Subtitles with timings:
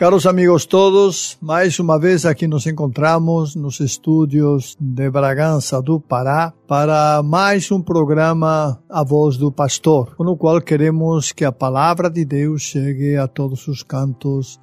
[0.00, 6.54] Caros amigos todos, mais uma vez aqui nos encontramos nos estúdios de Bragança do Pará
[6.66, 12.08] para mais um programa A Voz do Pastor, com o qual queremos que a palavra
[12.08, 14.58] de Deus chegue a todos os cantos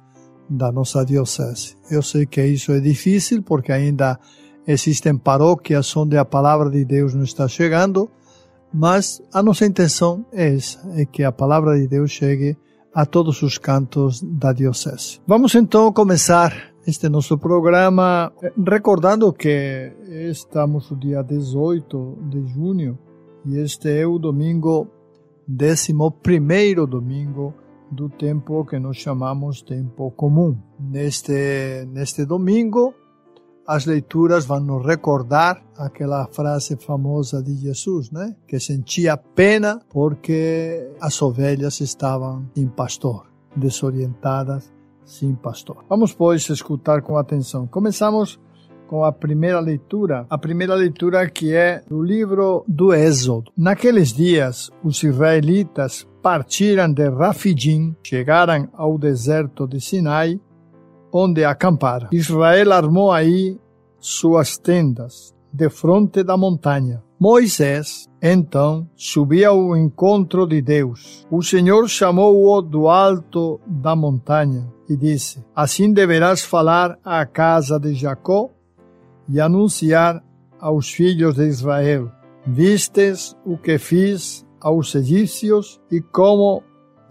[0.50, 1.76] da nossa diocese.
[1.88, 4.18] Eu sei que isso é difícil porque ainda
[4.66, 8.10] existem paróquias onde a palavra de Deus não está chegando,
[8.74, 12.67] mas a nossa intenção é essa, é que a palavra de Deus chegue a
[13.06, 15.20] todos os cantos da diocese.
[15.26, 19.92] Vamos então começar este nosso programa eh, recordando que
[20.30, 22.98] estamos no dia 18 de junho
[23.44, 24.88] e este é o domingo,
[25.46, 27.54] décimo primeiro domingo
[27.90, 30.56] do tempo que nós chamamos tempo comum.
[30.78, 32.94] Neste, neste domingo,
[33.68, 38.34] as leituras vão nos recordar aquela frase famosa de Jesus, né?
[38.46, 44.72] Que sentia pena porque as ovelhas estavam sem pastor, desorientadas,
[45.04, 45.84] sem pastor.
[45.86, 47.66] Vamos, pois, escutar com atenção.
[47.66, 48.40] Começamos
[48.86, 53.52] com a primeira leitura, a primeira leitura que é do livro do Êxodo.
[53.54, 60.40] Naqueles dias, os israelitas partiram de Rafidim, chegaram ao deserto de Sinai,
[61.12, 62.08] onde acamparam.
[62.12, 63.58] Israel armou aí
[63.98, 67.02] suas tendas, de fronte da montanha.
[67.20, 71.26] Moisés, então, subiu ao encontro de Deus.
[71.30, 77.92] O Senhor chamou-o do alto da montanha e disse: Assim deverás falar à casa de
[77.92, 78.50] Jacó
[79.28, 80.22] e anunciar
[80.60, 82.08] aos filhos de Israel:
[82.46, 86.62] Vistes o que fiz aos egípcios e como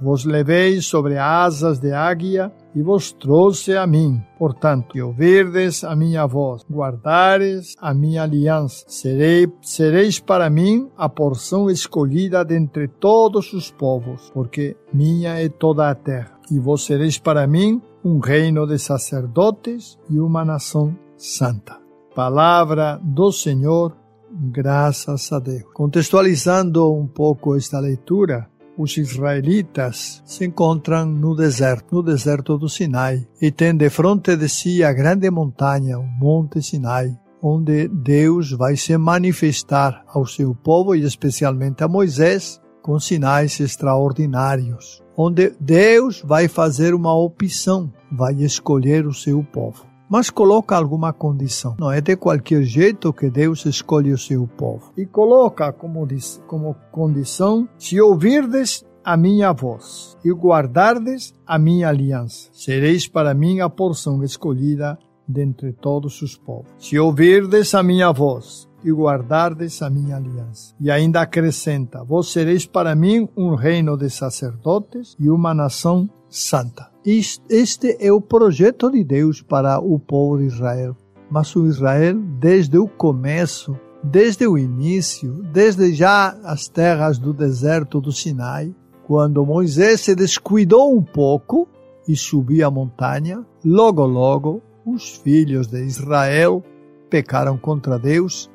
[0.01, 4.21] vos levei sobre asas de águia e vos trouxe a mim.
[4.37, 11.09] Portanto, que ouvirdes a minha voz, guardares a minha aliança, serei, sereis para mim a
[11.09, 16.37] porção escolhida dentre todos os povos, porque minha é toda a terra.
[16.51, 21.79] E vos sereis para mim um reino de sacerdotes e uma nação santa.
[22.13, 23.97] Palavra do Senhor,
[24.31, 25.63] graças a Deus.
[25.73, 33.27] Contextualizando um pouco esta leitura, os israelitas se encontram no deserto, no deserto do Sinai,
[33.41, 38.75] e têm de frente de si a grande montanha, o Monte Sinai, onde Deus vai
[38.75, 46.47] se manifestar ao seu povo e especialmente a Moisés com sinais extraordinários, onde Deus vai
[46.47, 51.75] fazer uma opção, vai escolher o seu povo mas coloca alguma condição.
[51.79, 54.91] Não é de qualquer jeito que Deus escolhe o seu povo.
[54.97, 61.87] E coloca como, diz, como condição: se ouvirdes a minha voz e guardardes a minha
[61.87, 64.97] aliança, sereis para mim a porção escolhida
[65.27, 66.71] dentre todos os povos.
[66.77, 70.73] Se ouvirdes a minha voz e guardardes a minha aliança.
[70.79, 76.89] E ainda acrescenta: Vós sereis para mim um reino de sacerdotes e uma nação santa.
[77.09, 80.93] Este é o projeto de Deus para o povo de Israel.
[81.31, 88.01] Mas o Israel, desde o começo, desde o início, desde já as terras do deserto
[88.01, 88.75] do Sinai,
[89.05, 91.65] quando Moisés se descuidou um pouco
[92.05, 96.61] e subiu a montanha, logo logo os filhos de Israel
[97.09, 98.51] pecaram contra Deus,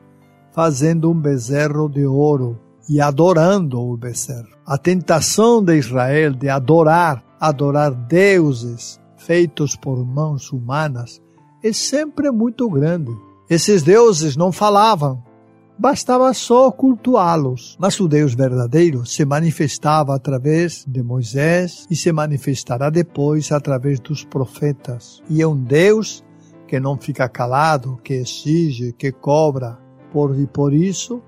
[0.50, 4.48] fazendo um bezerro de ouro e adorando o bezerro.
[4.66, 11.20] A tentação de Israel de adorar adorar deuses feitos por mãos humanas
[11.60, 13.10] é sempre muito grande.
[13.50, 15.20] Esses deuses não falavam,
[15.76, 17.76] bastava só cultuá-los.
[17.80, 24.24] Mas o Deus verdadeiro se manifestava através de Moisés e se manifestará depois através dos
[24.24, 25.20] profetas.
[25.28, 26.24] E é um Deus
[26.68, 29.80] que não fica calado, que exige, que cobra.
[30.12, 31.20] Por, e por isso,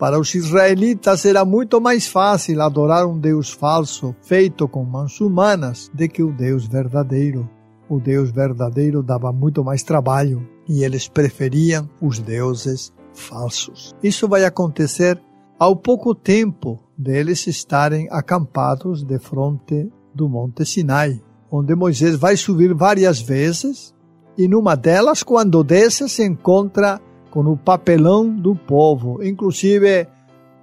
[0.00, 5.90] para os israelitas era muito mais fácil adorar um Deus falso, feito com mãos humanas,
[5.92, 7.46] do que o Deus verdadeiro.
[7.86, 13.94] O Deus verdadeiro dava muito mais trabalho e eles preferiam os deuses falsos.
[14.02, 15.20] Isso vai acontecer
[15.58, 21.20] ao pouco tempo deles estarem acampados de frente do Monte Sinai,
[21.50, 23.94] onde Moisés vai subir várias vezes
[24.38, 26.98] E numa delas, quando desce, se encontra
[27.30, 30.06] com o papelão do povo, inclusive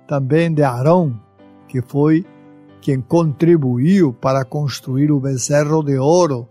[0.07, 1.19] também de Arão,
[1.67, 2.25] que foi
[2.81, 6.47] quem contribuiu para construir o bezerro de ouro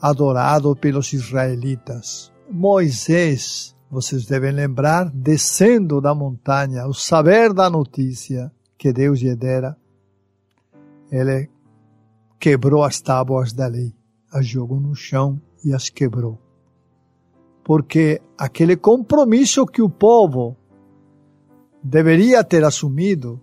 [0.00, 2.32] adorado pelos israelitas.
[2.50, 9.76] Moisés, vocês devem lembrar, descendo da montanha, o saber da notícia que Deus lhe dera,
[11.10, 11.50] ele
[12.38, 13.92] quebrou as tábuas da lei,
[14.32, 16.47] as jogou no chão e as quebrou.
[17.68, 20.56] Porque aquele compromisso que o povo
[21.84, 23.38] deveria ter assumido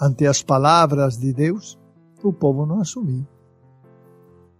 [0.00, 1.78] ante as palavras de Deus,
[2.24, 3.24] o povo não assumiu.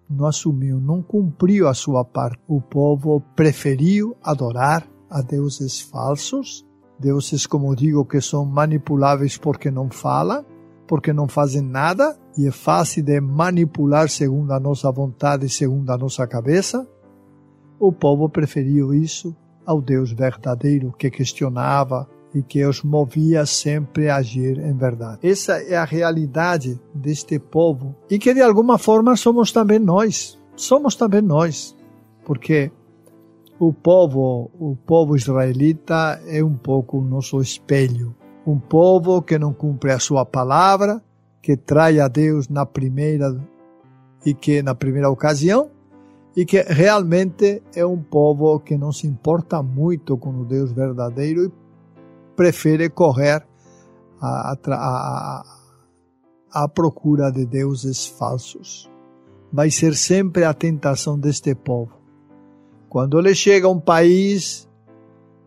[0.08, 2.38] Não assumiu, não cumpriu a sua parte.
[2.46, 6.64] O povo preferiu adorar a deuses falsos,
[6.96, 10.46] deuses, como digo, que são manipuláveis porque não falam,
[10.86, 15.98] porque não fazem nada, e é fácil de manipular segundo a nossa vontade, segundo a
[15.98, 16.86] nossa cabeça.
[17.80, 19.34] O povo preferiu isso
[19.66, 25.18] ao Deus verdadeiro que questionava, e que os movia sempre a agir em verdade.
[25.22, 30.38] Essa é a realidade deste povo e que de alguma forma somos também nós.
[30.54, 31.76] Somos também nós,
[32.24, 32.70] porque
[33.58, 38.14] o povo, o povo israelita é um pouco o nosso espelho.
[38.46, 41.02] Um povo que não cumpre a sua palavra,
[41.42, 43.36] que trai a Deus na primeira
[44.24, 45.70] e que na primeira ocasião
[46.36, 51.44] e que realmente é um povo que não se importa muito com o Deus verdadeiro
[51.44, 51.52] e
[52.36, 53.46] prefere correr
[54.20, 54.56] à,
[56.72, 58.88] procura de deuses falsos.
[59.52, 61.98] Vai ser sempre a tentação deste povo.
[62.88, 64.68] Quando ele chega a um país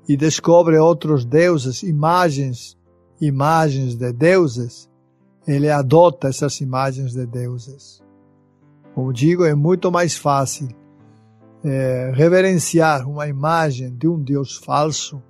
[0.07, 2.77] e descobre outros deuses, imagens,
[3.21, 4.89] imagens de deuses,
[5.47, 8.02] ele adota essas imagens de deuses.
[8.93, 10.67] Como digo, é muito mais fácil
[11.63, 15.21] é, reverenciar uma imagem de um Deus falso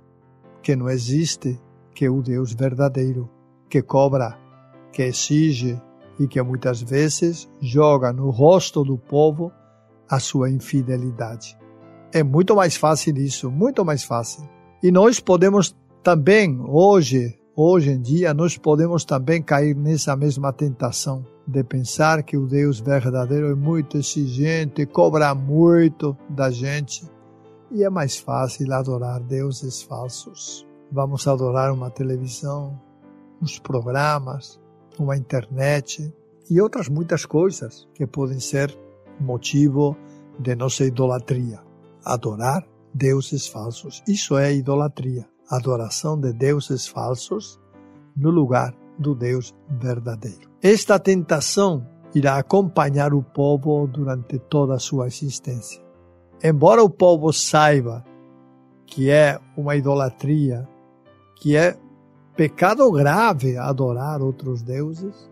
[0.62, 1.58] que não existe,
[1.94, 3.30] que é o Deus verdadeiro,
[3.68, 4.38] que cobra,
[4.92, 5.80] que exige
[6.18, 9.50] e que muitas vezes joga no rosto do povo
[10.08, 11.56] a sua infidelidade.
[12.12, 14.48] É muito mais fácil isso, muito mais fácil.
[14.82, 21.24] E nós podemos também, hoje, hoje em dia, nós podemos também cair nessa mesma tentação
[21.46, 27.08] de pensar que o Deus verdadeiro é muito exigente, cobra muito da gente
[27.70, 30.66] e é mais fácil adorar deuses falsos.
[30.90, 32.80] Vamos adorar uma televisão,
[33.42, 34.60] uns programas,
[34.98, 36.12] uma internet
[36.48, 38.76] e outras muitas coisas que podem ser
[39.20, 39.96] motivo
[40.38, 41.60] de nossa idolatria.
[42.04, 44.02] Adorar deuses falsos.
[44.06, 45.26] Isso é idolatria.
[45.50, 47.60] Adoração de deuses falsos
[48.16, 50.50] no lugar do Deus verdadeiro.
[50.62, 55.84] Esta tentação irá acompanhar o povo durante toda a sua existência
[56.44, 58.04] embora o povo saiba
[58.86, 60.68] que é uma idolatria,
[61.36, 61.74] que é
[62.36, 65.30] pecado grave adorar outros deuses,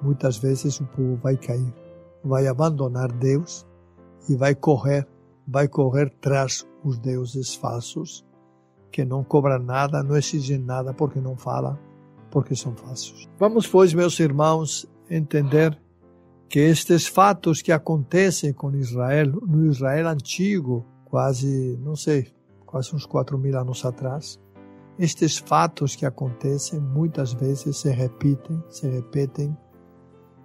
[0.00, 1.74] muitas vezes o povo vai cair,
[2.24, 3.66] vai abandonar Deus
[4.28, 5.08] e vai correr,
[5.46, 8.24] vai correr tras os deuses falsos,
[8.92, 11.76] que não cobram nada, não exigem nada porque não falam,
[12.32, 13.28] porque são falsos.
[13.38, 15.78] Vamos, pois, meus irmãos, entender
[16.48, 22.32] que estes fatos que acontecem com Israel, no Israel antigo, quase, não sei,
[22.66, 24.40] quase uns 4 mil anos atrás,
[24.98, 29.56] estes fatos que acontecem muitas vezes se repetem, se repetem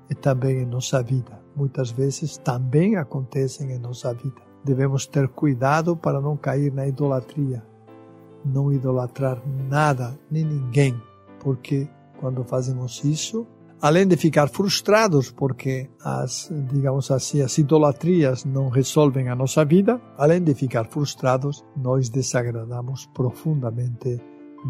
[0.09, 1.41] e também em nossa vida.
[1.55, 4.41] Muitas vezes também acontecem em nossa vida.
[4.63, 7.65] Devemos ter cuidado para não cair na idolatria,
[8.43, 11.01] não idolatrar nada nem ninguém,
[11.39, 11.87] porque
[12.19, 13.45] quando fazemos isso,
[13.81, 20.01] além de ficar frustrados porque as, digamos assim, as idolatrias não resolvem a nossa vida,
[20.17, 24.19] além de ficar frustrados, nós desagradamos profundamente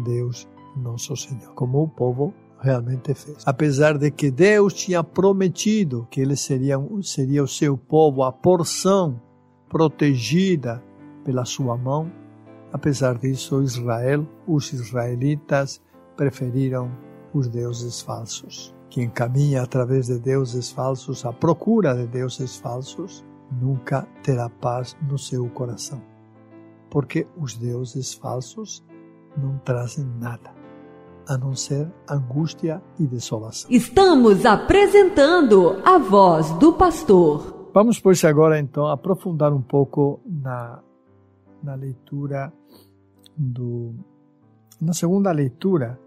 [0.04, 3.38] Deus, nosso Senhor, como o povo realmente fez.
[3.46, 9.20] Apesar de que Deus tinha prometido que ele seria, seria o seu povo, a porção
[9.68, 10.82] protegida
[11.24, 12.10] pela sua mão,
[12.72, 15.80] apesar disso, Israel, os israelitas
[16.18, 16.90] preferiram
[17.32, 18.74] os deuses falsos.
[18.90, 25.16] Quem caminha através de deuses falsos, à procura de deuses falsos, nunca terá paz no
[25.16, 26.02] seu coração.
[26.90, 28.84] Porque os deuses falsos
[29.36, 30.50] não trazem nada,
[31.28, 33.70] a não ser angústia e desolação.
[33.70, 37.70] Estamos apresentando a voz do pastor.
[37.72, 40.82] Vamos, pois, agora então aprofundar um pouco na,
[41.62, 42.52] na leitura
[43.36, 43.94] do.
[44.80, 45.98] Na segunda leitura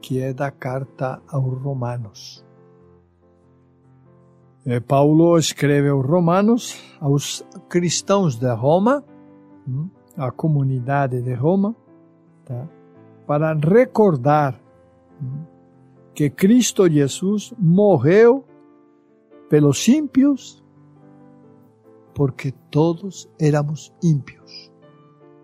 [0.00, 2.44] que é da carta aos Romanos.
[4.64, 9.04] Eh, Paulo escreve aos Romanos, aos cristãos de Roma,
[9.66, 11.76] hum, a comunidade de Roma,
[12.44, 12.68] tá?
[13.26, 14.60] para recordar
[15.22, 15.44] hum,
[16.14, 18.44] que Cristo Jesus morreu
[19.48, 20.64] pelos ímpios,
[22.12, 24.72] porque todos éramos ímpios,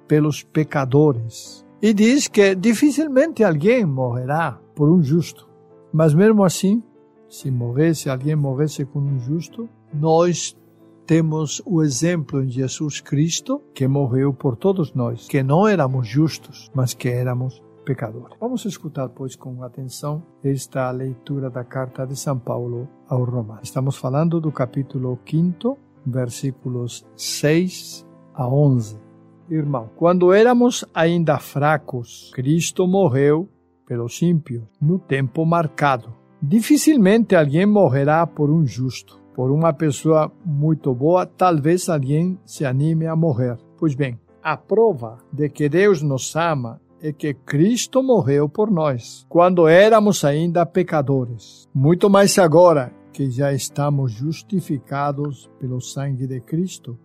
[0.09, 1.62] pelos pecadores.
[1.83, 5.49] E diz que dificilmente alguém morrerá por um justo.
[5.93, 6.81] Mas mesmo assim,
[7.29, 10.57] se morresse, alguém morresse com um justo, nós
[11.05, 16.71] temos o exemplo em Jesus Cristo, que morreu por todos nós, que não éramos justos,
[16.73, 18.37] mas que éramos pecadores.
[18.41, 23.65] Vamos escutar, pois, com atenção esta leitura da carta de São Paulo ao Romanos.
[23.65, 29.12] Estamos falando do capítulo 5, versículos 6 a 11.
[29.53, 33.47] Irmão, quando éramos ainda fracos, Cristo morreu
[33.87, 36.15] pelos ímpios no tempo marcado.
[36.41, 39.21] Dificilmente alguém morrerá por um justo.
[39.35, 43.59] Por uma pessoa muito boa, talvez alguém se anime a morrer.
[43.77, 49.27] Pois bem, a prova de que Deus nos ama é que Cristo morreu por nós,
[49.29, 51.69] quando éramos ainda pecadores.
[51.75, 56.99] Muito mais agora que já estamos justificados pelo sangue de Cristo,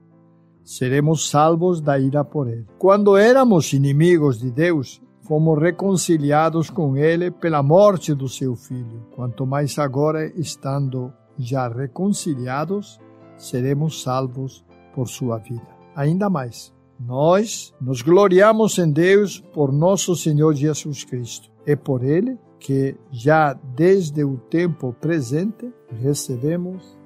[0.67, 2.67] seremos salvos da ira por ele.
[2.77, 9.07] Quando éramos inimigos de Deus, fomos reconciliados com ele pela morte do seu filho.
[9.15, 12.99] Quanto mais agora, estando já reconciliados,
[13.37, 15.67] seremos salvos por sua vida.
[15.95, 21.49] Ainda mais, nós nos gloriamos em Deus por nosso Senhor Jesus Cristo.
[21.65, 25.71] É por Ele que, já desde o tempo presente,
[26.01, 26.97] recebemos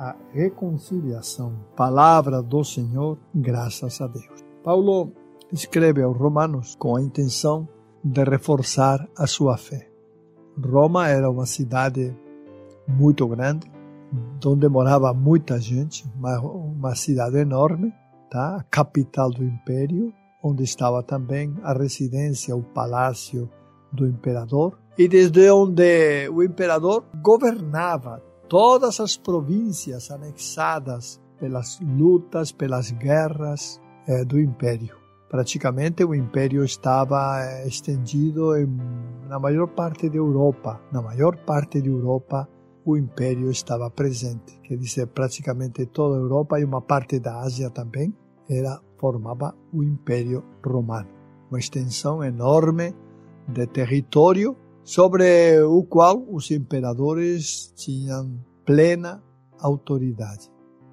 [0.00, 1.52] a reconciliação.
[1.76, 4.42] Palavra do Senhor, graças a Deus.
[4.64, 5.12] Paulo
[5.52, 7.68] escreve aos Romanos com a intenção
[8.02, 9.90] de reforçar a sua fé.
[10.58, 12.16] Roma era uma cidade
[12.88, 13.70] muito grande,
[14.44, 17.92] onde morava muita gente, uma, uma cidade enorme,
[18.30, 18.56] tá?
[18.56, 23.50] a capital do império, onde estava também a residência, o palácio
[23.92, 32.90] do imperador, e desde onde o imperador governava todas as províncias anexadas pelas lutas, pelas
[32.90, 34.96] guerras eh, do império.
[35.30, 38.66] Praticamente o império estava eh, estendido em,
[39.28, 40.80] na maior parte da Europa.
[40.90, 42.48] Na maior parte da Europa,
[42.84, 47.70] o império estava presente, quer dizer, praticamente toda a Europa e uma parte da Ásia
[47.70, 48.12] também
[48.48, 51.08] era formava o Império Romano,
[51.48, 52.94] uma extensão enorme
[53.46, 59.22] de território sobre o qual os imperadores tinham plena
[59.58, 60.50] autoridade,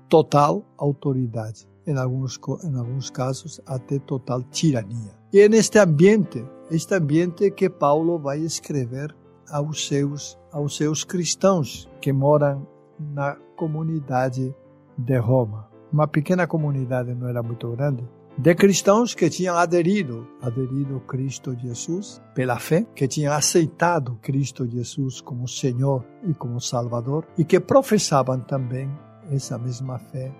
[0.10, 5.18] total autoridade, em alguns, em alguns casos até total tirania.
[5.32, 9.16] E é neste ambiente, este ambiente que Paulo vai escrever
[9.50, 12.68] aos seus, aos seus cristãos que moram
[13.00, 14.54] na comunidade
[14.98, 15.70] de Roma.
[15.92, 18.04] Uma pequena comunidade não era muito grande,
[18.38, 25.20] de cristãos que tinham aderido, aderido Cristo Jesus pela fé, que tinham aceitado Cristo Jesus
[25.20, 28.92] como Senhor e como Salvador e que professavam também
[29.32, 30.32] essa mesma fé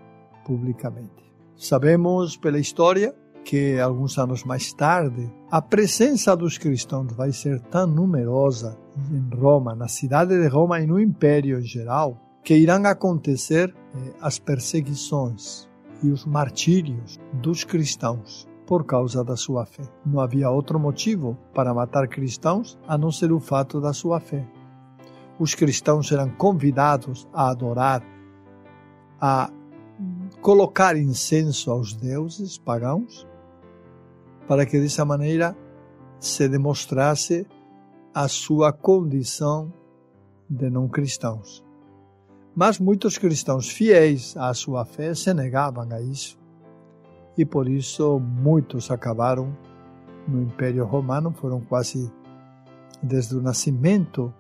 [0.46, 1.26] publicamente.
[1.56, 7.88] Sabemos pela história que alguns anos mais tarde, a presença dos cristãos vai ser tão
[7.88, 8.78] numerosa
[9.12, 14.14] em Roma, na cidade de Roma e no Império em geral, que irão acontecer eh,
[14.22, 15.67] as perseguições
[16.04, 19.84] e os martírios dos cristãos por causa da sua fé.
[20.06, 24.46] Não havia outro motivo para matar cristãos a não ser o fato da sua fé.
[25.40, 28.04] Os cristãos eram convidados a adorar,
[29.22, 29.50] a
[30.42, 33.28] colocar incenso aos deuses pagãos,
[34.48, 35.56] para que dessa maneira
[36.20, 37.48] se demonstrasse
[38.14, 39.72] a sua condição
[40.50, 41.67] de não cristãos.
[42.60, 46.40] Mas muitos cristãos fiéis à sua fé se negavam a isso.
[47.38, 49.56] E por isso muitos acabaram
[50.28, 52.12] no Império Romano, foram quase
[53.00, 54.34] desde o nascimento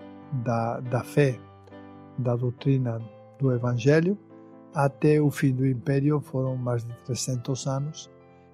[0.43, 1.39] da, da fé,
[2.17, 2.99] da doutrina
[3.37, 4.17] do Evangelho,
[4.73, 8.09] até o fim do Império foram mais de 300 anos.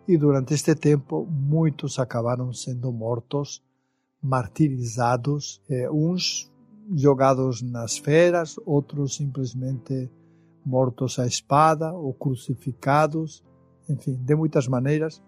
[0.05, 3.63] E durante este tempo, muitos acabaram sendo mortos,
[4.21, 6.51] martirizados, eh, uns
[6.95, 10.09] jogados nas feras, outros simplesmente
[10.65, 13.43] mortos à espada ou crucificados,
[13.89, 15.21] enfim, de muitas maneiras,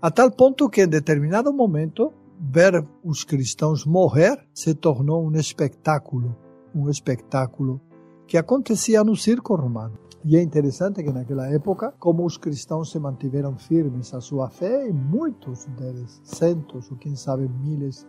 [0.00, 6.36] a tal ponto que em determinado momento ver os cristãos morrer se tornou um espetáculo,
[6.74, 7.80] um espetáculo
[8.26, 9.98] que acontecia no circo romano.
[10.24, 14.88] E é interessante que naquela época, como os cristãos se mantiveram firmes à sua fé,
[14.88, 18.06] e muitos deles, centos ou quem sabe miles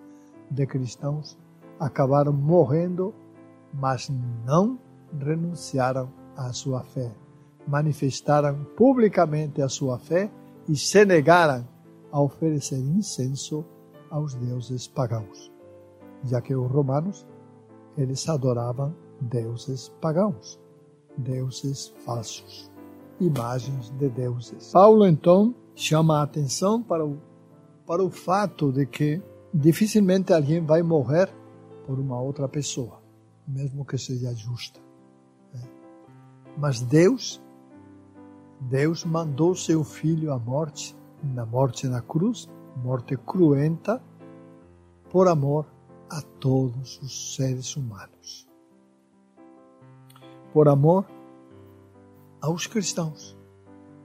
[0.50, 1.38] de cristãos,
[1.80, 3.14] acabaram morrendo,
[3.74, 4.12] mas
[4.46, 4.80] não
[5.20, 7.12] renunciaram a sua fé,
[7.68, 10.32] manifestaram publicamente a sua fé
[10.68, 11.68] e se negaram
[12.12, 13.66] a oferecer incenso
[14.10, 15.52] aos deuses pagãos,
[16.24, 17.28] já que os romanos
[17.98, 20.60] eles adoravam deuses pagãos,
[21.18, 22.72] deuses falsos,
[23.20, 24.72] imagens de deuses.
[24.72, 27.18] Paulo então chama a atenção para o,
[27.86, 29.22] para o fato de que
[29.54, 31.30] dificilmente alguém vai morrer
[31.86, 33.02] por uma outra pessoa,
[33.48, 34.80] mesmo que seja justa.
[35.54, 35.62] Né?
[36.58, 37.42] Mas Deus,
[38.62, 42.50] Deus mandou seu filho à morte, na morte na cruz,
[42.84, 44.02] morte cruenta,
[45.10, 45.66] por amor
[46.10, 48.48] a todos os seres humanos.
[50.52, 51.06] Por amor
[52.42, 53.38] aos cristãos,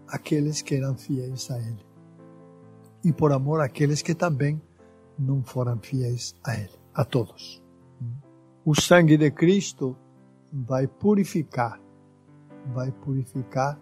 [0.06, 1.86] aqueles que eram fiéis a Ele.
[3.04, 4.60] E por amor àqueles que também
[5.18, 7.62] não foram fiéis a Ele, a todos.
[8.64, 9.96] O sangue de Cristo
[10.52, 11.80] vai purificar,
[12.74, 13.78] vai purificar,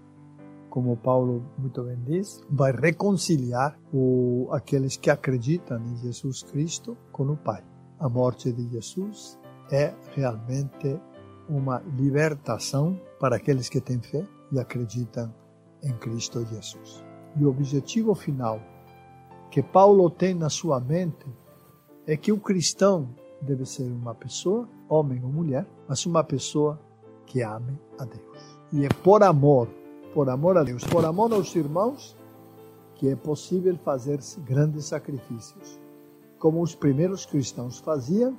[0.70, 7.24] como Paulo muito bem diz, vai reconciliar o, aqueles que acreditam em Jesus Cristo com
[7.24, 7.64] o Pai.
[7.98, 9.38] A morte de Jesus
[9.70, 11.00] é realmente
[11.48, 15.34] uma libertação para aqueles que têm fé e acreditam
[15.82, 17.04] em Cristo Jesus.
[17.36, 18.60] E o objetivo final
[19.50, 21.26] que Paulo tem na sua mente
[22.06, 23.08] é que o cristão
[23.40, 26.80] deve ser uma pessoa, homem ou mulher, mas uma pessoa
[27.26, 28.58] que ame a Deus.
[28.72, 29.68] E é por amor,
[30.14, 32.16] por amor a Deus, por amor aos irmãos,
[32.94, 35.78] que é possível fazer grandes sacrifícios,
[36.38, 38.36] como os primeiros cristãos faziam,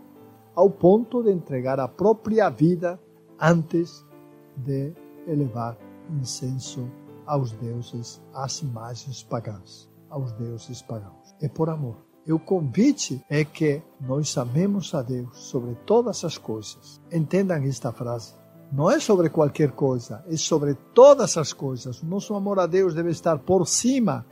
[0.56, 3.00] ao ponto de entregar a própria vida
[3.40, 4.04] antes
[4.56, 4.92] de
[5.28, 5.78] elevar
[6.10, 6.90] incenso
[7.28, 11.36] aos deuses, às imagens pagãs, aos deuses pagãos.
[11.42, 12.07] É por amor.
[12.28, 17.02] E o convite é que nós amemos a Deus sobre todas as coisas.
[17.10, 18.34] Entendam esta frase.
[18.70, 22.04] Não é sobre qualquer coisa, é sobre todas as coisas.
[22.04, 24.26] O nosso amor a Deus deve estar por cima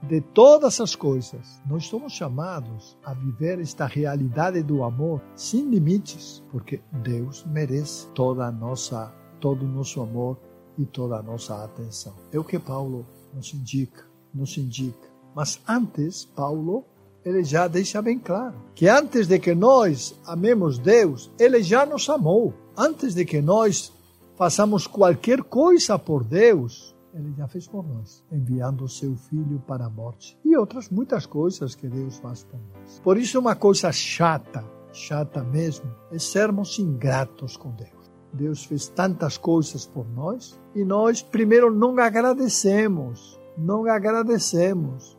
[0.00, 1.60] de todas as coisas.
[1.68, 8.46] Nós somos chamados a viver esta realidade do amor sem limites, porque Deus merece toda
[8.46, 10.38] a nossa, todo o nosso amor
[10.78, 12.14] e toda a nossa atenção.
[12.30, 15.10] É o que Paulo nos indica, nos indica.
[15.34, 16.84] Mas antes, Paulo
[17.24, 22.08] ele já deixa bem claro que antes de que nós amemos Deus, ele já nos
[22.08, 22.54] amou.
[22.76, 23.92] Antes de que nós
[24.36, 29.84] façamos qualquer coisa por Deus, ele já fez por nós, enviando o seu filho para
[29.84, 30.38] a morte.
[30.44, 33.00] E outras muitas coisas que Deus faz por nós.
[33.00, 38.10] Por isso, uma coisa chata, chata mesmo, é sermos ingratos com Deus.
[38.32, 43.38] Deus fez tantas coisas por nós e nós, primeiro, não agradecemos.
[43.58, 45.18] Não agradecemos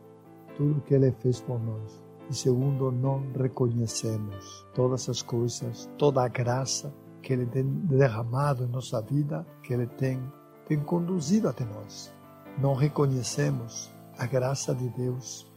[0.62, 2.00] tudo que Ele fez por nós.
[2.30, 8.68] E segundo, não reconhecemos todas as coisas, toda a graça que Ele tem derramado em
[8.68, 10.22] nossa vida, que Ele tem,
[10.68, 12.14] tem conduzido até nós.
[12.58, 15.50] Não reconhecemos a graça de Deus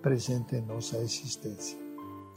[0.00, 1.78] presente em nossa existência.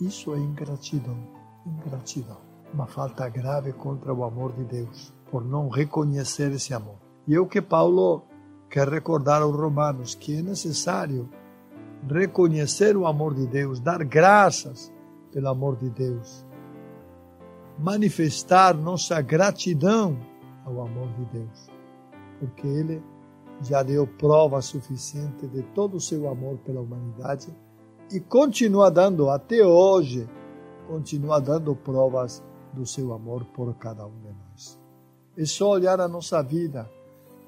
[0.01, 1.17] Isso é ingratidão,
[1.65, 2.37] ingratidão.
[2.73, 6.97] Uma falta grave contra o amor de Deus, por não reconhecer esse amor.
[7.25, 8.23] E é o que Paulo
[8.69, 11.29] quer recordar aos romanos, que é necessário
[12.07, 14.91] reconhecer o amor de Deus, dar graças
[15.31, 16.45] pelo amor de Deus,
[17.77, 20.17] manifestar nossa gratidão
[20.65, 21.69] ao amor de Deus,
[22.39, 23.03] porque Ele
[23.61, 27.53] já deu prova suficiente de todo o seu amor pela humanidade
[28.11, 30.27] e continua dando até hoje,
[30.87, 34.79] continua dando provas do seu amor por cada um de nós.
[35.37, 36.89] É só olhar a nossa vida,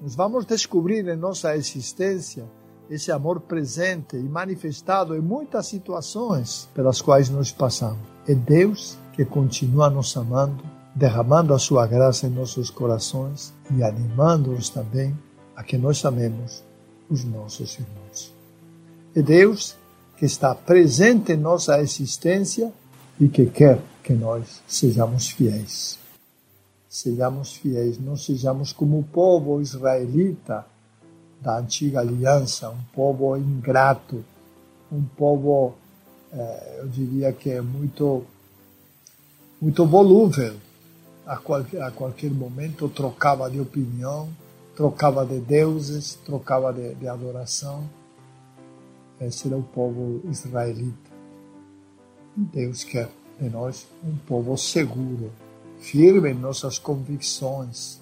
[0.00, 2.48] nós vamos descobrir em nossa existência
[2.92, 8.06] esse amor presente e manifestado em muitas situações pelas quais nós passamos.
[8.28, 10.62] É Deus que continua nos amando,
[10.94, 15.18] derramando a sua graça em nossos corações e animando-nos também
[15.56, 16.62] a que nós amemos
[17.08, 18.34] os nossos irmãos.
[19.16, 19.74] É Deus
[20.18, 22.70] que está presente em nossa existência
[23.18, 25.98] e que quer que nós sejamos fiéis.
[26.90, 30.66] Sejamos fiéis, não sejamos como o povo israelita
[31.42, 34.24] da antiga aliança, um povo ingrato,
[34.90, 35.74] um povo,
[36.32, 38.24] eh, eu diria que é muito,
[39.60, 40.54] muito volúvel.
[41.26, 44.28] A qualquer, a qualquer momento trocava de opinião,
[44.76, 47.88] trocava de deuses, trocava de, de adoração.
[49.20, 51.10] Esse era o povo israelita.
[52.36, 53.08] E Deus quer
[53.40, 55.32] de nós um povo seguro,
[55.80, 58.00] firme em nossas convicções,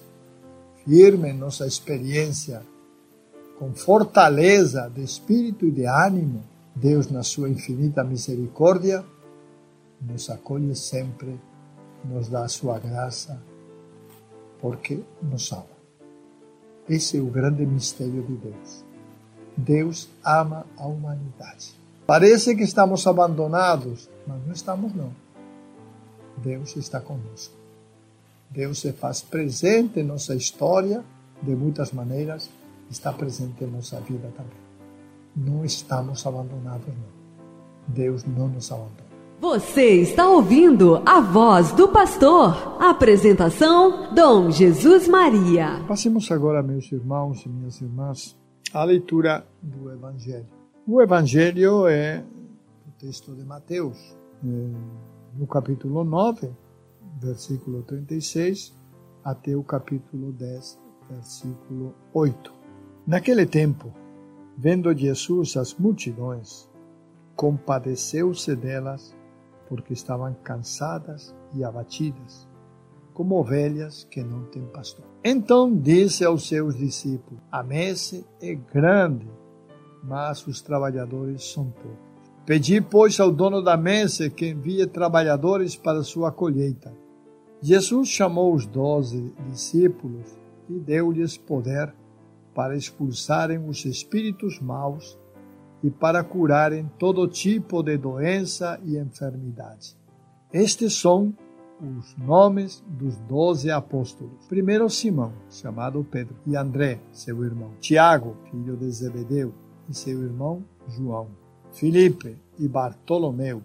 [0.85, 2.61] firme em nossa experiência
[3.61, 6.43] com fortaleza de espírito e de ânimo,
[6.73, 9.05] Deus, na sua infinita misericórdia,
[10.01, 11.39] nos acolhe sempre,
[12.03, 13.39] nos dá a sua graça,
[14.59, 15.63] porque nos ama.
[16.89, 18.83] Esse é o grande mistério de Deus.
[19.55, 21.75] Deus ama a humanidade.
[22.07, 25.13] Parece que estamos abandonados, mas não estamos não.
[26.37, 27.53] Deus está conosco.
[28.49, 31.03] Deus se faz presente em nossa história
[31.43, 32.49] de muitas maneiras,
[32.91, 34.61] está presente em nossa vida também.
[35.35, 37.21] Não estamos abandonados não.
[37.87, 39.11] Deus não nos abandona.
[39.39, 42.77] Você está ouvindo a voz do pastor.
[42.79, 45.83] Apresentação: Dom Jesus Maria.
[45.87, 48.37] Passemos agora, meus irmãos e minhas irmãs,
[48.73, 50.45] à leitura do Evangelho.
[50.85, 52.23] O Evangelho é
[52.87, 53.97] o texto de Mateus,
[54.45, 54.47] eh,
[55.35, 56.51] no capítulo 9,
[57.19, 58.75] versículo 36,
[59.23, 62.60] até o capítulo 10, versículo 8.
[63.05, 63.91] Naquele tempo,
[64.55, 66.69] vendo Jesus as multidões,
[67.35, 69.15] compadeceu-se delas,
[69.67, 72.47] porque estavam cansadas e abatidas,
[73.13, 75.05] como ovelhas que não têm pastor.
[75.23, 79.27] Então disse aos seus discípulos: A messe é grande,
[80.03, 82.11] mas os trabalhadores são poucos.
[82.45, 86.93] Pedi, pois, ao dono da messe que envie trabalhadores para sua colheita.
[87.61, 90.37] Jesus chamou os doze discípulos
[90.69, 91.93] e deu-lhes poder
[92.53, 95.17] para expulsarem os espíritos maus
[95.83, 99.95] e para curarem todo tipo de doença e enfermidade.
[100.53, 101.33] Estes são
[101.81, 104.45] os nomes dos doze apóstolos.
[104.47, 107.71] Primeiro Simão, chamado Pedro, e André, seu irmão.
[107.79, 109.53] Tiago, filho de Zebedeu,
[109.89, 111.29] e seu irmão João.
[111.71, 113.63] Filipe e Bartolomeu.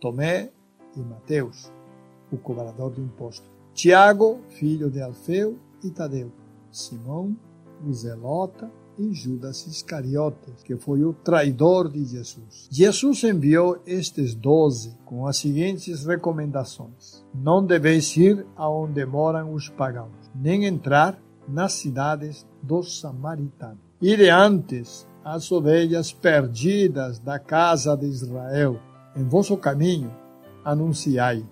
[0.00, 0.50] Tomé
[0.96, 1.72] e Mateus,
[2.30, 3.48] o cobrador de imposto.
[3.72, 6.30] Tiago, filho de Alfeu e Tadeu.
[6.70, 7.36] Simão,
[7.86, 12.68] o zelota e Judas Iscariotes, que foi o traidor de Jesus.
[12.70, 20.30] Jesus enviou estes doze com as seguintes recomendações: Não deveis ir aonde moram os pagãos,
[20.34, 23.78] nem entrar nas cidades dos samaritanos.
[24.00, 28.80] Ide antes as ovelhas perdidas da casa de Israel.
[29.16, 30.14] Em vosso caminho
[30.64, 31.44] anunciai.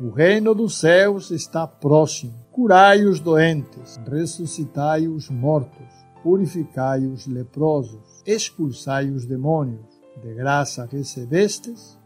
[0.00, 2.43] O reino dos céus está próximo.
[2.54, 10.00] Curai os doentes, ressuscitai os mortos, purificai os leprosos, expulsai os demônios.
[10.22, 11.98] De graça recebestes,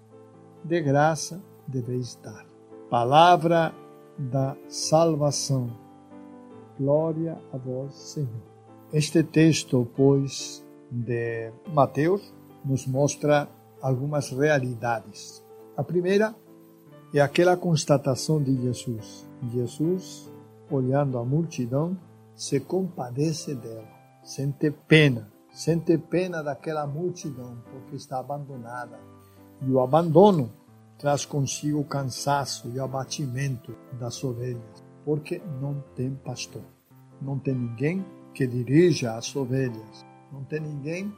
[0.65, 2.47] de graça deveis dar.
[2.89, 3.75] Palavra
[4.19, 5.71] da salvação.
[6.81, 8.43] Glória a vós, Senhor.
[8.91, 12.33] Este texto, pois, de Mateus,
[12.65, 13.47] nos mostra
[13.83, 15.45] algumas realidades.
[15.77, 16.35] A primeira
[17.13, 19.29] é aquela constatação de Jesus.
[19.53, 20.38] Jesus,
[20.71, 21.97] olhando a multidão,
[22.35, 29.01] se compadece dela sente pena, sente pena daquela multidão porque está abandonada.
[29.63, 30.53] E o abandono
[30.99, 36.63] traz consigo o cansaço e o abatimento das ovelhas, porque não tem pastor,
[37.23, 38.05] não tem ninguém
[38.35, 41.11] que dirija as ovelhas, não tem ninguém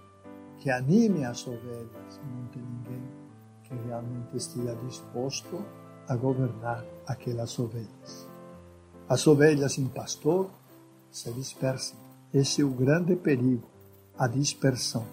[0.58, 3.02] que anime as ovelhas, não tem ninguém
[3.64, 5.64] que realmente esteja disposto
[6.06, 8.29] a governar aquelas ovelhas.
[9.10, 10.48] As ovelhas sem pastor
[11.10, 11.98] se dispersam
[12.32, 13.66] esse é o grande perigo,
[14.16, 15.04] a dispersão.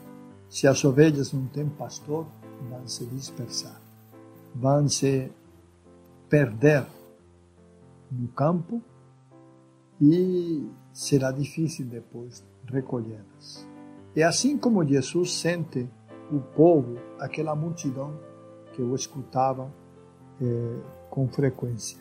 [0.47, 2.27] Se as ovelhas não têm pastor,
[2.69, 3.81] vão se dispersar,
[4.53, 5.31] vão se
[6.29, 6.85] perder
[8.11, 8.83] no campo
[9.99, 13.67] e será difícil depois recolhê-las.
[14.15, 15.89] É assim como Jesus sente
[16.31, 18.13] o povo, aquela multidão
[18.73, 19.73] que o escutava
[20.39, 21.97] eh, com frequência,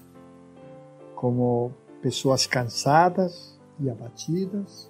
[1.15, 1.73] como
[2.07, 4.89] pessoas cansadas e abatidas,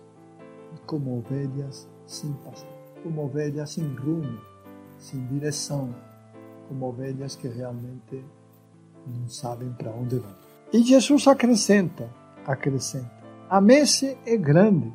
[0.85, 2.69] como ovelhas sem pastor,
[3.03, 4.39] como ovelhas sem rumo,
[4.99, 5.95] sem direção,
[6.69, 8.23] como ovelhas que realmente
[9.07, 10.35] não sabem para onde vão.
[10.71, 12.07] E Jesus acrescenta,
[12.47, 13.11] acrescenta,
[13.49, 14.93] a messe é grande,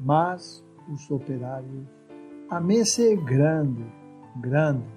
[0.00, 1.86] mas os operários,
[2.50, 3.86] a messe é grande,
[4.40, 4.90] grande.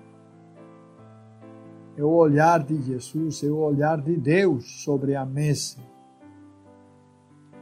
[1.95, 5.92] É o olhar de Jesus, é o olhar de Deus sobre a messe.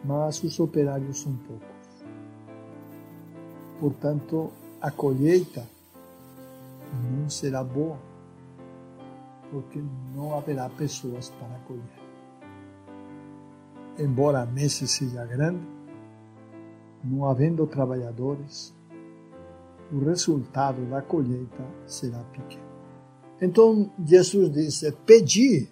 [0.03, 1.67] Mas os operários são poucos.
[3.79, 5.67] Portanto, a colheita
[7.11, 7.97] não será boa,
[9.51, 9.81] porque
[10.15, 12.01] não haverá pessoas para colher.
[13.99, 15.61] Embora a mesa seja grande,
[17.03, 18.73] não havendo trabalhadores,
[19.91, 22.71] o resultado da colheita será pequeno.
[23.41, 25.67] Então Jesus disse: Pedi,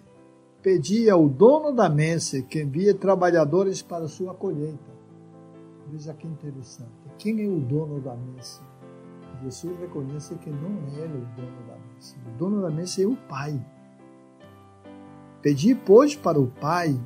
[0.62, 4.90] pedi ao dono da mesa que envie trabalhadores para sua colheita.
[5.88, 6.90] Veja que interessante.
[7.18, 8.62] Quem é o dono da mesa?
[9.42, 12.16] Jesus reconhece que não é ele o dono da mesa.
[12.26, 13.60] O dono da mesa é o Pai.
[15.42, 16.98] Pedi, pois, para o Pai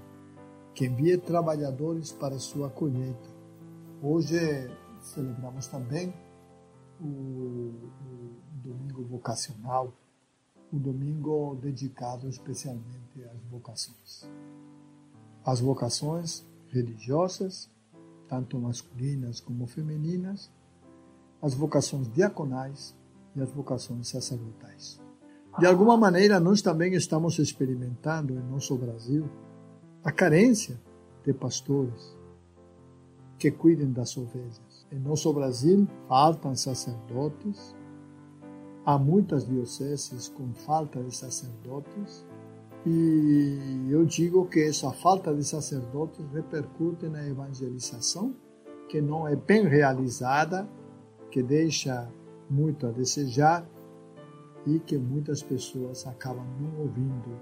[0.75, 3.29] que envie trabalhadores para sua colheita.
[4.03, 4.69] Hoje
[5.01, 6.12] celebramos também
[7.01, 9.93] o, o domingo vocacional,
[10.74, 14.28] o domingo dedicado especialmente às vocações.
[15.44, 17.70] As vocações religiosas,
[18.28, 20.50] tanto masculinas como femininas,
[21.40, 22.96] as vocações diaconais
[23.37, 25.00] e as vocações sacerdotais.
[25.60, 29.30] De alguma maneira, nós também estamos experimentando em nosso Brasil
[30.02, 30.80] a carência
[31.24, 32.16] de pastores
[33.38, 34.87] que cuidem das ovelhas.
[34.90, 37.76] Em nosso Brasil, faltam sacerdotes,
[38.85, 42.27] há muitas dioceses com falta de sacerdotes,
[42.87, 48.35] e eu digo que essa falta de sacerdotes repercute na evangelização,
[48.88, 50.68] que não é bem realizada,
[51.31, 52.09] que deixa
[52.51, 53.66] muito a desejar
[54.66, 57.40] e que muitas pessoas acabam não ouvindo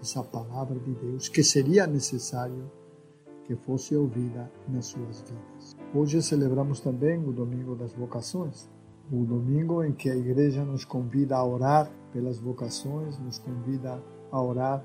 [0.00, 2.70] essa palavra de Deus, que seria necessário
[3.44, 5.76] que fosse ouvida nas suas vidas.
[5.92, 8.70] Hoje celebramos também o Domingo das Vocações,
[9.10, 14.42] o domingo em que a igreja nos convida a orar pelas vocações, nos convida a
[14.42, 14.84] orar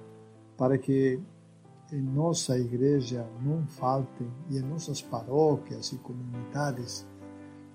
[0.57, 1.19] para que
[1.91, 7.05] em nossa igreja não faltem, e em nossas paróquias e comunidades,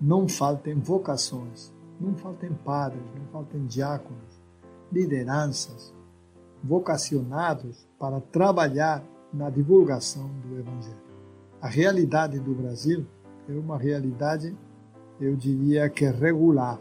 [0.01, 4.41] não faltem vocações, não faltem padres, não faltem diáconos,
[4.91, 5.93] lideranças,
[6.63, 11.09] vocacionados para trabalhar na divulgação do Evangelho.
[11.61, 13.05] A realidade do Brasil
[13.47, 14.55] é uma realidade,
[15.19, 16.79] eu diria que regular.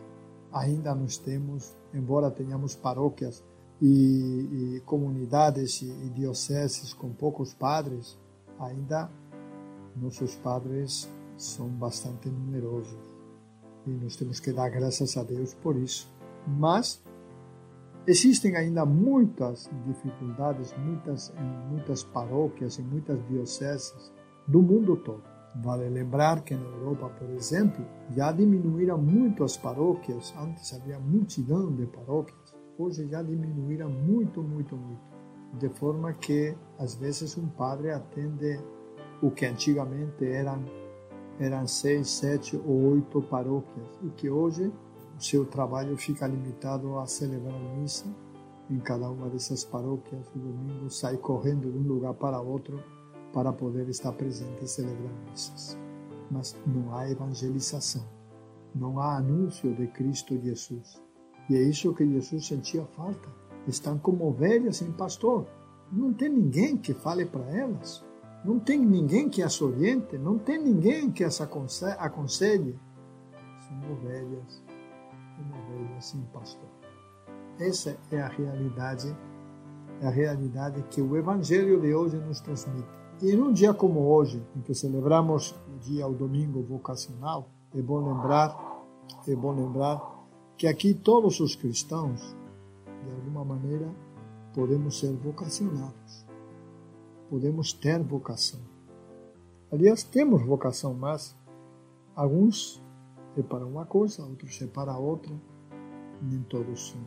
[0.53, 3.45] Ainda nós temos, embora tenhamos paróquias
[3.81, 8.19] e, e comunidades e, e dioceses com poucos padres,
[8.59, 9.11] ainda
[9.97, 12.99] nossos padres são bastante numerosos
[13.87, 16.11] e nós temos que dar graças a Deus por isso.
[16.47, 17.03] Mas
[18.07, 24.13] existem ainda muitas dificuldades, muitas em muitas paróquias, em muitas dioceses
[24.47, 25.38] do mundo todo.
[25.57, 30.35] Vale lembrar que na Europa, por exemplo, já diminuíram muito as paróquias.
[30.39, 35.09] Antes havia multidão de paróquias hoje já diminuíram muito, muito, muito.
[35.55, 38.61] De forma que, às vezes, um padre atende
[39.21, 40.65] o que antigamente eram,
[41.41, 44.73] eram seis, sete ou oito paróquias, e que hoje
[45.19, 48.07] o seu trabalho fica limitado a celebrar missa
[48.71, 50.29] em cada uma dessas paróquias.
[50.37, 52.81] O domingo sai correndo de um lugar para outro
[53.33, 55.79] para poder estar presente e celebrar missas.
[56.31, 58.05] Mas não há evangelização,
[58.75, 61.01] não há anúncio de Cristo Jesus
[61.49, 63.29] e é isso que Jesus sentia falta.
[63.67, 65.47] Estão como ovelhas sem pastor.
[65.91, 68.05] Não tem ninguém que fale para elas.
[68.45, 70.19] Não tem ninguém que as oriente.
[70.19, 72.79] Não tem ninguém que as aconselhe.
[73.67, 74.63] São ovelhas,
[75.37, 76.69] como ovelhas sem pastor.
[77.59, 79.17] Essa é a realidade,
[80.01, 82.98] é a realidade que o Evangelho de hoje nos transmite.
[83.21, 87.99] E num dia como hoje, em que celebramos o dia, o domingo vocacional, é bom
[87.99, 88.57] lembrar,
[89.27, 90.01] é bom lembrar
[90.57, 92.37] que aqui todos os cristãos,
[93.05, 93.93] de alguma maneira,
[94.55, 96.27] podemos ser vocacionados,
[97.29, 98.61] podemos ter vocação.
[99.73, 101.37] Aliás, temos vocação, mas
[102.15, 102.81] alguns
[103.37, 105.35] é para uma coisa, outros é para outra.
[106.23, 107.01] Nem todos são,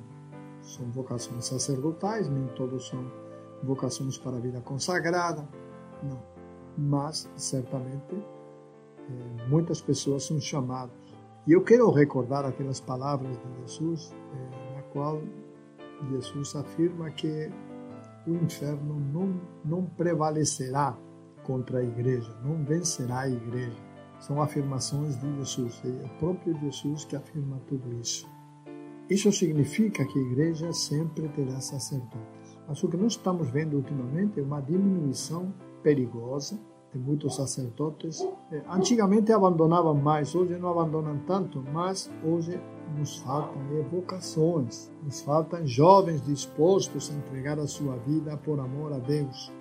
[0.62, 3.00] são vocações sacerdotais, nem todos são
[3.64, 5.48] vocações para a vida consagrada,
[6.04, 6.22] não.
[6.78, 11.02] Mas, certamente, é, muitas pessoas são chamadas
[11.48, 15.20] e eu quero recordar aquelas palavras de Jesus, eh, na qual
[16.12, 17.50] Jesus afirma que
[18.28, 20.96] o inferno não, não prevalecerá
[21.44, 23.78] contra a igreja, não vencerá a igreja.
[24.20, 28.30] São afirmações de Jesus, é o próprio Jesus que afirma tudo isso.
[29.10, 32.60] Isso significa que a igreja sempre terá sacerdotes.
[32.68, 36.60] Mas o que nós estamos vendo ultimamente é uma diminuição perigosa
[36.92, 38.22] de muitos sacerdotes.
[38.52, 42.60] Eh, antigamente abandonavam mais, hoje não abandonam tanto, mas hoje
[42.98, 48.98] nos faltam vocações, nos faltam jovens dispostos a entregar a sua vida por amor a
[48.98, 49.52] Deus.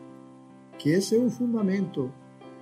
[0.78, 2.10] Que esse é o fundamento,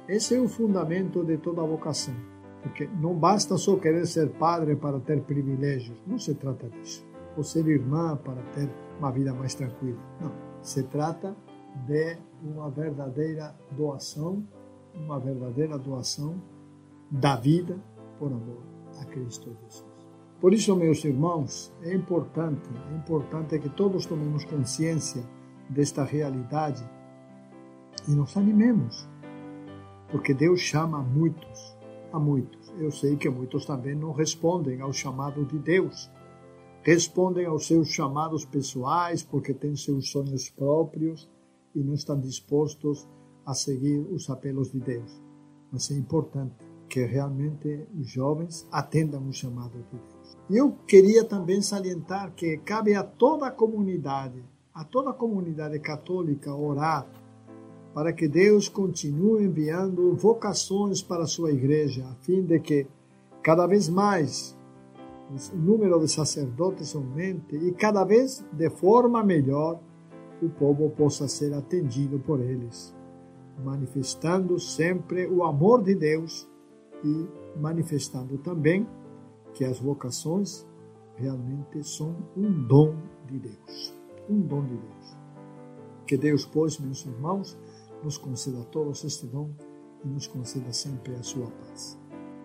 [0.07, 2.15] esse é o fundamento de toda vocação.
[2.63, 7.07] Porque não basta só querer ser padre para ter privilégios, não se trata disso.
[7.37, 8.69] Ou ser irmã para ter
[8.99, 9.99] uma vida mais tranquila.
[10.21, 11.37] Não, se trata
[11.87, 14.45] de uma verdadeira doação
[14.95, 16.41] uma verdadeira doação
[17.11, 17.79] da vida
[18.19, 18.63] por amor
[19.01, 19.87] a Cristo Jesus.
[20.41, 25.23] Por isso, meus irmãos, é importante, é importante que todos tomemos consciência
[25.69, 26.89] desta realidade
[28.07, 29.09] e nos animemos,
[30.11, 31.77] porque Deus chama a muitos,
[32.13, 32.73] a muitos.
[32.79, 36.11] Eu sei que muitos também não respondem ao chamado de Deus,
[36.83, 41.29] respondem aos seus chamados pessoais porque têm seus sonhos próprios
[41.79, 43.09] e não estão dispostos
[43.47, 45.23] a seguir os apelos de Deus.
[45.73, 46.57] Mas é importante
[46.89, 50.39] que realmente os jovens atendam o chamado de Deus.
[50.51, 54.43] Eu queria também salientar que cabe a toda a comunidade,
[54.75, 57.07] a toda a comunidade católica orar
[57.95, 62.87] para que Deus continue enviando vocações para a sua igreja, a fim de que
[63.43, 64.57] cada vez mais
[65.53, 69.81] o número de sacerdotes aumente e cada vez de forma melhor
[70.43, 72.95] o povo possa ser atendido por eles,
[73.65, 76.49] manifestando sempre o amor de Deus
[77.05, 78.87] e manifestando também
[79.55, 80.67] que as vocações
[81.17, 82.95] realmente são um dom
[83.27, 83.95] de Deus.
[84.29, 85.17] Um dom de Deus.
[86.07, 87.59] Que Deus, pois, meus irmãos,
[88.03, 89.51] nos conceda a todos este dom
[90.05, 91.99] e nos conceda sempre a sua paz.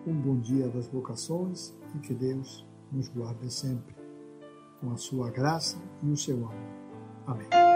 [0.06, 3.94] Um bom dia das vocações e que Deus nos guarde sempre
[4.80, 6.54] com a sua graça e o seu amor.
[7.26, 7.73] Amém.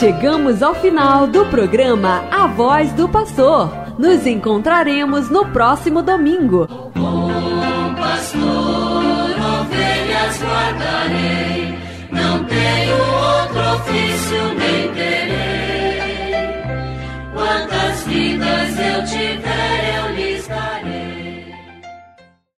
[0.00, 3.70] Chegamos ao final do programa A Voz do Pastor.
[3.98, 6.66] Nos encontraremos no próximo domingo.
[6.94, 8.40] Bom pastor,
[9.60, 11.78] ovelhas guardarei,
[12.10, 16.32] não tenho outro ofício nem terei.
[17.34, 18.78] Quantas vidas